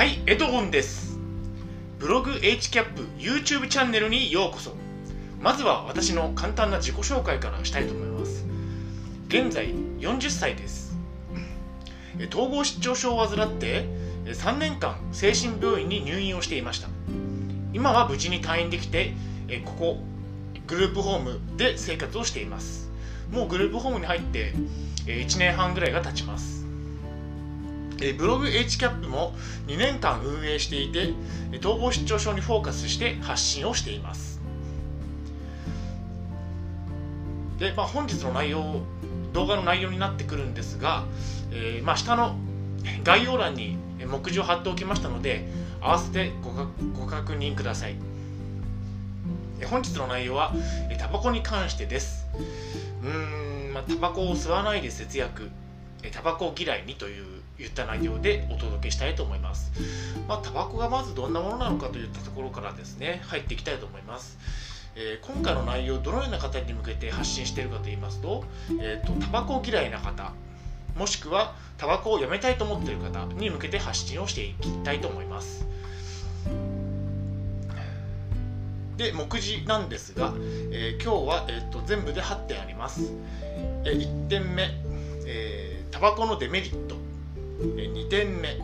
[0.00, 1.18] はい、エドゴンです。
[1.98, 4.74] ブログ HCAP YouTube チャンネルにようこそ。
[5.42, 8.46] まずは私の簡単な自己紹介からしたいと思います。
[9.28, 10.96] 現在40歳です。
[12.30, 13.84] 統合失調症を患って
[14.24, 16.88] 3年間精神病院に入院をしていました。
[17.74, 19.12] 今は無事に退院できて、
[19.66, 19.98] ここ
[20.66, 22.90] グループホームで生活をしています。
[23.30, 24.54] もうグループホームに入って
[25.04, 26.59] 1年半ぐらいが経ちます。
[28.00, 29.34] えブログ HCAP も
[29.66, 31.12] 2年間運営していて
[31.58, 34.40] 統合失調症にフォーカスして発信をしています。
[37.58, 38.80] で、まあ、本日の内容
[39.34, 41.04] 動画の内容になってくるんですが、
[41.52, 42.36] えーまあ、下の
[43.04, 43.76] 概要欄に
[44.06, 45.46] 目次を貼っておきましたので
[45.80, 46.50] 合わせてご
[46.98, 47.96] ご確認ください。
[49.66, 50.52] 本日の内容は
[50.90, 52.26] えータバコに関してです。
[53.02, 55.50] うーん、まあ、タバコを吸わないで節約。
[56.08, 59.70] タバコ嫌いにという言った内容でお届けしたいと思います。
[60.26, 64.38] まあ、タバコがまずどんなものなのかといったところからですね、入っていきたいと思います。
[64.96, 68.44] えー今回の内容どのような方に向けて発信しているかと言いますと、
[68.80, 70.32] えーと、タバコ嫌いな方、
[70.96, 75.66] もしくはタバコをやめたいと思っている方に向けて発信をしていきたいと思います。
[78.96, 80.34] で、目次なんですが、
[80.72, 83.12] えー今日は、えーと全部で8点あります。
[83.84, 84.68] え1点目、
[86.00, 86.96] バコのデメリット。
[87.76, 88.58] え2点目、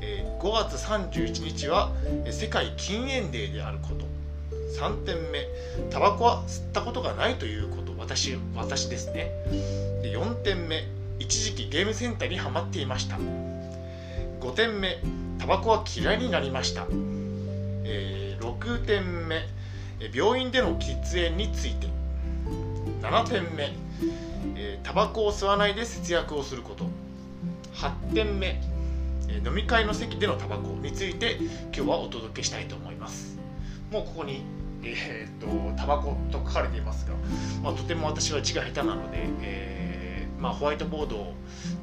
[0.00, 1.92] え5月31日は
[2.30, 4.04] 世界禁煙デーであること。
[4.78, 5.46] 3点目。
[5.90, 7.94] タバコは吸ったことがないということ。
[7.96, 9.30] 私私ですね。
[10.02, 10.84] で4点目。
[11.20, 13.18] 一時期ゲームセンターにはまっていました。
[14.40, 14.98] 5点目。
[15.38, 16.86] タバコは嫌いになりました、
[17.84, 19.46] え6点目。
[20.12, 21.86] 病院での喫煙について。
[23.02, 23.70] 7点目、
[24.64, 26.86] えータバコを吸わないで節約をすること。
[27.74, 28.60] 8点目。
[29.28, 31.36] えー飲み会の席でのタバコについて
[31.74, 33.36] 今日はお届けしたいと思います。
[33.90, 34.42] もうここに
[34.82, 37.14] えーっとタバコと書かれていますが、
[37.62, 41.34] まあ、とても私は字が下手なので、えーまあ、ホワイトボードを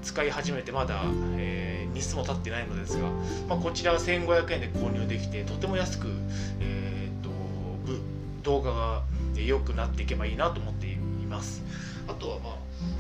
[0.01, 1.01] 使い始めてまだ、
[1.37, 3.09] えー日数も経ってないのですが、
[3.49, 6.07] まあ、こちらは1500円で購入できてとても安く、
[6.61, 7.29] えーっと
[7.85, 7.99] ぶ
[8.43, 9.03] 動画が
[9.35, 10.95] 良くなっていけばいいなと思ってい
[11.31, 11.63] ます。
[12.07, 12.53] あとはまあ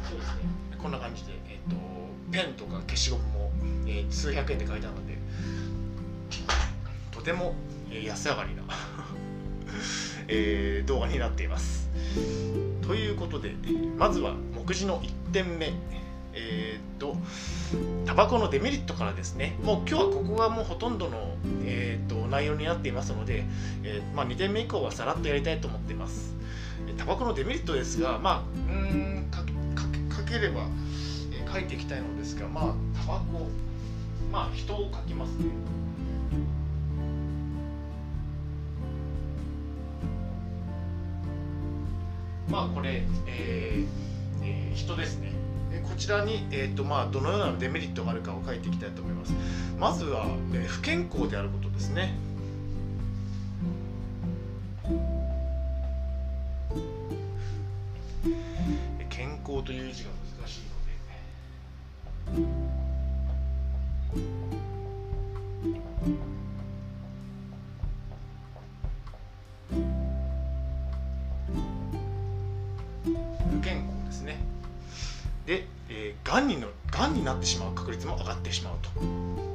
[0.09, 0.41] そうですね。
[0.81, 1.79] こんな感じで、えーっと
[2.31, 3.51] ペンとか消しゴムも、
[3.85, 5.17] えー数百円で買えたので
[7.11, 7.53] とても、
[7.91, 8.63] えー安上がりな、
[10.27, 11.89] えー動画になっています。
[12.81, 13.53] ということで
[13.97, 15.73] まずは目次の1点目。
[16.33, 17.17] えーっと
[18.05, 19.57] タバコのデメリットからですね。
[19.63, 23.43] もう今日はここがもうほとんどの、えーっと内容になっていますので、
[23.83, 26.33] えーまあ、2点目以降はさらっとやりたいと思っています。
[26.97, 29.43] タバコのデメリットですがまあうーんか
[30.09, 30.61] かかければ
[31.31, 33.47] えー書いていきたいのですがまあタバコ
[34.31, 35.45] まあ人を書きますね。
[42.49, 45.31] まあこれ、えーえー人ですね。
[45.71, 49.33] でこちらに、えーとまあ、どのようなデメリットがあるかを書いていきたいと思います。
[49.79, 52.13] まずは、えー不健康であることですね
[59.91, 60.09] 康という字が
[60.41, 60.91] 難しいので。
[73.49, 74.39] 不健康ですね。
[75.45, 79.50] で、えー、がんにのがんになってしまう確率も上がってしまうと。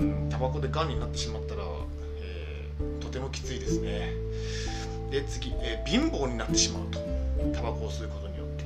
[0.00, 1.62] うんタバコでがんになってしまったら、
[2.20, 4.12] えーとてもきついですね。
[5.10, 6.98] で次、えー貧乏になってしまうと。
[7.54, 8.64] タバコを吸うことによって。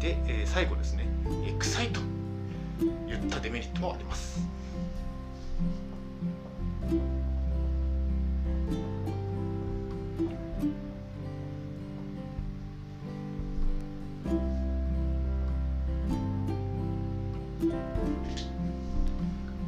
[0.00, 1.06] で、えー最後ですね、
[1.44, 2.07] えー臭いと。
[3.08, 4.46] いったデメリットもあります。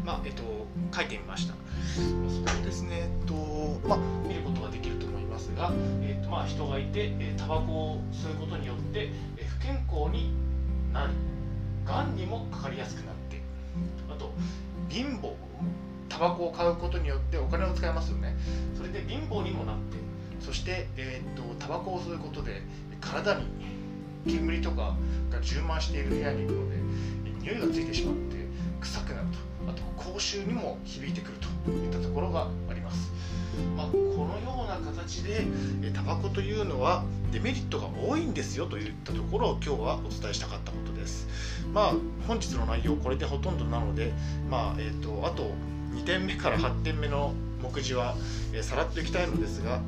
[0.05, 0.43] まあえっと
[0.95, 1.55] 書いてみました。
[1.55, 3.09] そうですね。
[3.09, 3.35] えっと
[3.89, 3.99] まあ
[4.29, 5.73] 見ることができると思いますが、
[6.03, 10.33] えっとまあ、人がいて、えタバコを吸うことによって、え不健康に
[10.93, 11.13] なる。
[11.87, 13.20] がんにもかかりやすくなって
[14.09, 14.33] あと
[14.89, 15.35] 貧乏
[16.09, 18.37] タバコを買うことによってお金を使いますよね。
[18.77, 19.97] それで貧乏にもなって
[20.41, 22.63] そして、えーと、とタバコを吸うことで
[23.01, 23.47] 体に
[24.27, 24.97] 煙とか
[25.31, 26.77] が充満している部屋に行くので
[27.43, 28.37] 匂いがついてしまって
[28.81, 29.51] 臭くなると。
[29.69, 33.13] あと口臭にも響いてくるといったところがあります、
[33.77, 35.47] まあ、このような形で
[35.93, 41.29] タバコというのはデメリットが多いんですよといったところを今日はお伝えしたかったことです。
[41.73, 41.95] まあ
[42.27, 44.13] 本日の内容これでほとんどなので
[44.51, 45.51] まあえ、ー、とあと
[45.95, 48.17] 2点目から8点目の目次は、
[48.53, 49.81] えー、さらっといきたいのですが、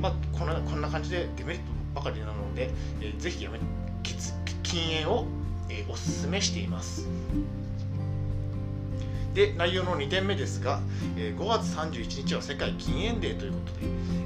[0.00, 2.70] まあ、こんなこんな感じでデメリットばかりなので、
[3.00, 3.58] えー、ぜひやめ
[4.74, 5.26] 禁煙を、
[5.70, 7.06] えー、お勧めしています。
[9.34, 10.80] で内容の2点目ですが、
[11.16, 13.78] えー、5月31日は世界禁煙デーということで、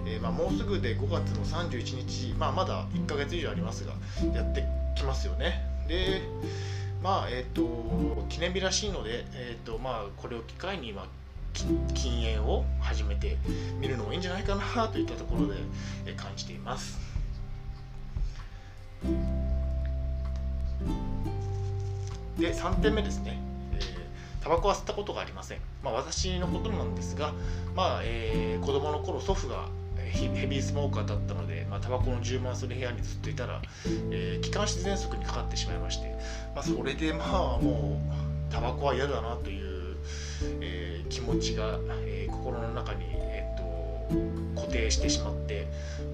[0.06, 3.94] えー、まあ、もうすぐで5月の31日、まあ、まだ1ヶ月以上ありますが
[4.34, 4.64] やって
[4.94, 6.22] きますよねで
[7.02, 11.06] まあえっ、ー、と記念日らしいので、えーとまあ、これを機会に、まあ、
[11.94, 13.36] 禁煙を始めて
[13.80, 15.46] みるのもいいんじゃないかなといったところ
[16.04, 16.98] で感じています。
[22.38, 23.40] で3点目ですね、
[24.40, 27.32] タバコは吸ったことがありません、まあ、私のことなんですが、
[27.74, 29.68] まあえー、子供の頃祖父が
[30.08, 33.60] ヘビースモーカーだったので、まあ、タバコの充満する部屋にずっといたら、
[34.10, 36.14] えー、気管支喘息にかかってしまいまして、
[36.54, 38.00] まあ、それでまあも
[38.50, 39.96] うタバコは嫌だなという、
[40.60, 45.66] えー、気持ちが、えー、心の中に、えーと、固定してしまって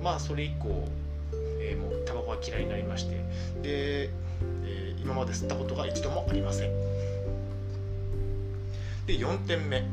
[0.03, 0.89] まあそれ以降、
[1.61, 3.15] えー、もうタバコは嫌いになりまして
[3.63, 4.11] で、
[4.65, 6.71] え今まで吸ったことが一度もありません。
[9.07, 9.85] で4点目、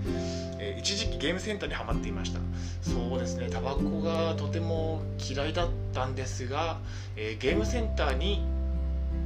[0.60, 2.40] えー、一時期ゲームセンターにはまっていました。
[2.82, 3.50] そうですね。
[3.50, 6.80] タバコがとても嫌いだったんですが、
[7.16, 8.42] えー、ゲームセンターに、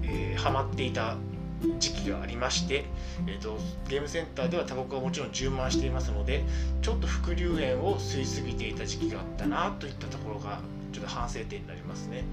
[0.03, 1.17] えー、はまっていた
[1.79, 2.85] 時期がありまして、
[3.27, 6.43] えーと、ゲームセンターではタバコはもちろん充満していますので
[6.81, 10.59] ちょっと副流煙を吸いすぎていた時期があったなといったところが
[10.91, 12.23] ちょっと反省点になりますね、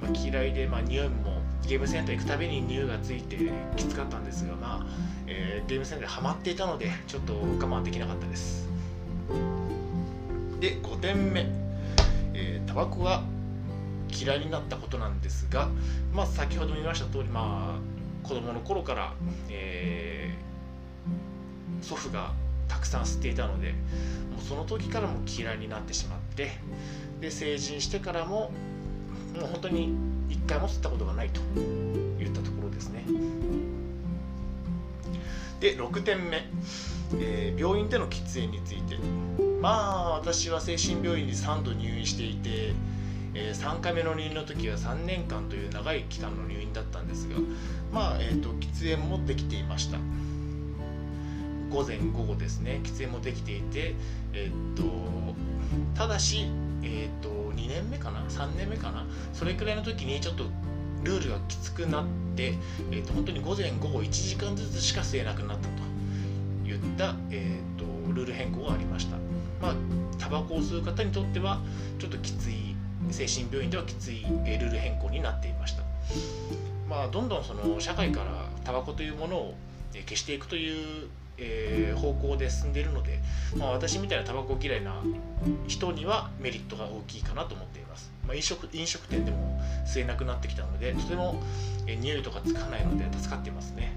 [0.00, 3.36] まあ、嫌いで、まあ、匂いもゲームセンター行くたびに匂いがついて
[3.76, 4.86] きつかったんですが、まあ
[5.26, 8.68] えー、ゲームセンターにはまっていたのでちょっと我慢できなかったです。
[10.60, 11.46] で5点目、
[12.34, 13.22] えー、タバコが
[14.12, 15.68] 嫌いになったことなんですが、
[16.12, 19.14] まあ、先ほど見ました通り、まあ、子供の頃から、
[19.48, 22.32] えー、祖父が
[22.68, 23.76] たくさん吸っていたのでも
[24.40, 26.50] うその時からも嫌いになってしまって
[27.20, 28.50] で成人してからも
[29.38, 29.94] もう本当に
[30.28, 31.40] 一回も吸ったことがないと
[32.20, 33.04] いったところですね。
[35.60, 36.48] で6点目、
[37.18, 38.96] えー、病院での喫煙について。
[39.60, 42.72] まあ私は精神病院に3度入院していて、
[43.34, 47.36] えー、3回目の入院の時は3年間という長い期間の入院だったんですが
[47.92, 49.98] まあ、えーと、喫煙もできていました。
[51.70, 52.80] 午前午後ですね。
[52.82, 53.94] 喫煙もできていて
[54.32, 54.82] えっ、ー、と
[55.94, 56.46] ただし
[56.82, 59.06] えっ、ー、と2年目かな？3年目かな？
[59.32, 60.44] それくらいの時にちょっと
[61.04, 62.04] ルールがきつくなっ
[62.36, 62.54] て、
[62.90, 65.90] えーと、本当に午前午後1時間ずつしか吸えなくなったと。
[66.70, 69.16] いった、えーと、ルール変更がありました。
[69.60, 69.74] まあ
[70.18, 71.60] タバコを吸う方にとっては
[71.98, 72.76] ちょっときつい
[73.10, 75.82] 精神病院ではきついえルール変更になっていました。
[76.88, 79.54] まあどんどんその社会からタバコというものを
[79.92, 81.08] 消していくという
[81.40, 83.18] えー、方向で進んでいるので、
[83.56, 85.02] まあ、私みたいなタバコ嫌いな
[85.66, 91.42] 人にはメリットが大きいかなと思っています、まあ、飲食飲食店でも吸えなくなってきたのでとても、
[91.86, 93.92] えー、匂いとかつかないので助かっていますね。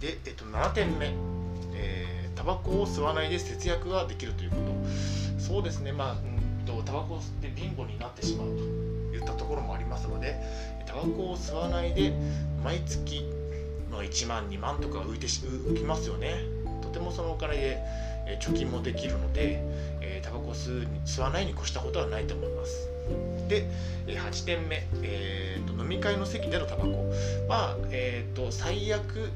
[0.00, 1.12] で、えっと、7点目、
[1.74, 4.62] えー、タバコを吸わないで節約ができるということ。
[5.38, 5.92] そうですね。
[5.92, 8.52] まあ、うんと、タバコを吸って貧乏になってしまうと
[9.16, 10.36] いったところもありますので
[10.86, 12.12] タバコを吸わないで
[12.62, 13.24] 毎月
[13.90, 16.36] の1万2万とか浮いて浮きますよね。
[16.82, 17.78] とてもそのお金で、
[18.40, 19.62] 貯金もできるので、
[20.00, 22.88] え、タバコ吸吸わないに越したことはないと思います。
[23.48, 23.68] で、
[24.06, 27.12] 8点目、えーと、飲み会の席でのタバコ。
[27.48, 29.30] まあえっ、ー、と最悪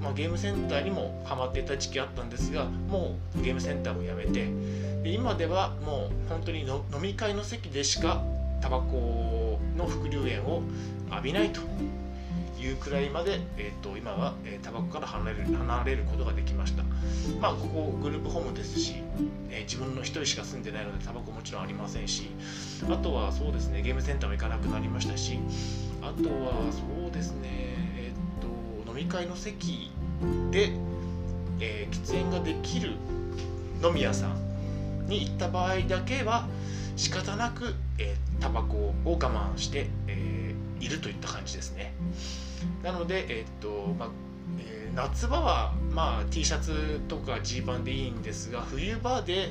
[0.00, 4.50] まあ、ゲームセンターにもハマっていた時期あったんですがもうゲームセンターをやめて。
[5.02, 8.22] で今ではもう本当に飲み会の席でしか
[8.60, 10.62] タバコの副流煙を
[11.10, 11.60] 浴びないと。
[12.64, 16.82] いうくらいまで、えーと、今は、えー、タバコから離れる離れることができました
[17.40, 18.94] まあここグループホームですし、
[19.50, 22.30] えー、自分の一人しか住んでないのでタバコもちろんありませんし
[22.88, 25.38] あとはそうですねゲームセンターも行かなくなりましたし
[26.00, 29.90] あとはそうですねえっ、ー、と飲み会の席
[30.50, 30.70] で、
[31.60, 32.92] えー、喫煙ができる
[33.82, 36.48] 飲み屋さんに行った場合だけは
[36.96, 41.92] 仕方なく、えー、タバコを我慢して、えー、いるといった感じですね。
[42.82, 44.08] なので、えっとまあ
[44.58, 49.50] えー、夏場は、まあ、T シャツとかジーパンでいいんですが冬場で、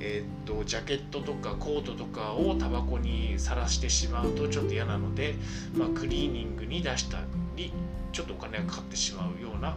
[0.00, 5.34] え、っとジャケットとかコートとかをタバコにさらしてしまうとちょっと嫌なので、
[5.76, 7.18] まあ、クリーニングに出した
[7.56, 7.72] り
[8.12, 9.76] ちょっとお金がかかってしまうような、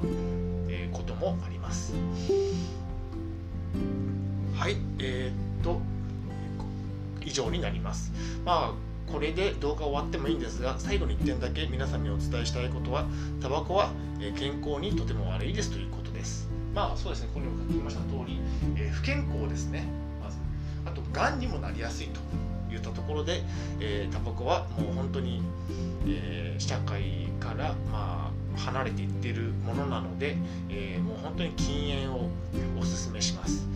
[0.69, 1.93] えー、こともあります。
[4.55, 5.79] はいえー、っと
[7.23, 8.11] 以上になります。
[8.45, 13.05] まあこれで動画終わってもいいんですが最後に1点だけ皆さんにお伝えしたいことは
[13.41, 13.91] タバコは
[14.37, 16.49] 健康にとても悪いですということです。
[16.73, 18.39] まあそうですねここにも書きました通り、
[18.75, 19.87] えー、不健康ですね。
[20.21, 20.37] まず。
[20.85, 22.19] あとがんにもなりやすいと
[22.73, 23.43] いったところで、
[23.79, 25.41] えー、タバコはもう本当に、
[26.07, 30.35] えー、社会からまあ離れていっているものなので、
[30.69, 32.29] えー、もう本当に禁煙を
[32.77, 33.67] お勧めします。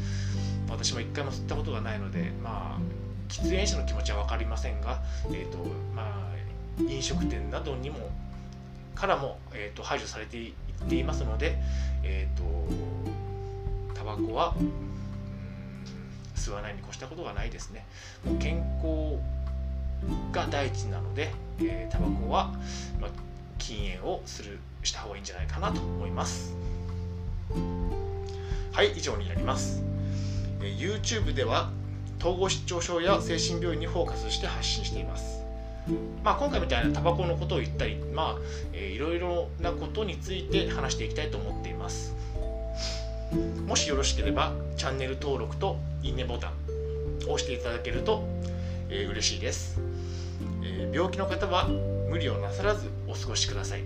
[0.69, 2.79] 私も一回も吸ったことがないのでまあ
[3.29, 5.59] 喫煙者の気持ちは分かりませんが、えーと
[5.95, 8.09] まあ、飲食店などにも
[8.95, 10.53] からも、えーと、排除されていっ
[10.89, 11.57] ていますので、
[12.03, 14.55] えーと、タバコは
[16.35, 17.85] 吸わないに越したことがないですね。
[18.25, 19.17] もう健康
[20.31, 22.51] が第一なので、えー、タバコは、
[22.99, 23.11] まあ、
[23.57, 26.55] 禁煙をするした方がいいんじゃないかなと思います。
[28.71, 29.83] はい、以上になります。
[30.61, 31.69] えー、YouTube では
[32.19, 35.39] 統合失調症や精神病院にフォーカスして発信しています。
[36.23, 38.41] まあ、今回みたいなタバコのことを言ったり、まあ
[38.73, 42.13] えー、いろいろなことについて話していきたいと思っています。
[43.65, 46.51] もしよろしければチャンネル登録といいねボタン
[47.29, 48.23] を押していただけると、
[48.89, 49.79] えー、嬉しいです、
[50.63, 53.83] えー、病気の方は無理をなさらずお過ごしください。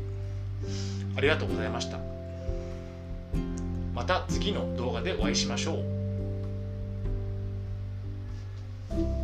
[1.16, 2.00] ありがとうございました。
[3.94, 5.93] また次の動画でお会いしましょう。
[8.96, 9.23] thank you